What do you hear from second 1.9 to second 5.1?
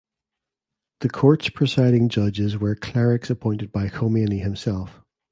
judges were clerics appointed by Khomeini himself.